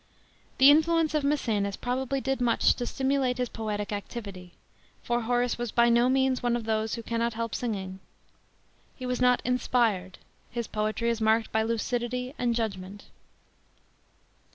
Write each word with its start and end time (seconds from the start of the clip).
The 0.57 0.71
influence 0.71 1.13
of 1.13 1.23
Maecenas 1.23 1.77
probably 1.77 2.19
did 2.19 2.41
much 2.41 2.73
to 2.73 2.87
stimulate 2.87 3.37
his 3.37 3.49
poetic 3.49 3.91
activity; 3.91 4.53
for 5.03 5.21
Horace 5.21 5.59
was 5.59 5.71
by 5.71 5.89
no 5.89 6.09
means 6.09 6.41
one 6.41 6.55
of 6.55 6.63
those 6.63 6.95
who 6.95 7.03
cannot 7.03 7.35
help 7.35 7.53
singing. 7.53 7.99
He 8.95 9.05
was 9.05 9.21
not" 9.21 9.43
inspired;" 9.45 10.17
his 10.49 10.65
poetry 10.65 11.11
is 11.11 11.21
marked 11.21 11.51
by 11.51 11.61
lucidity 11.61 12.33
and 12.39 12.55
judgment. 12.55 13.09